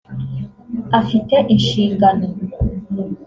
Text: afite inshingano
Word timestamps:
afite 0.99 1.35
inshingano 1.53 2.25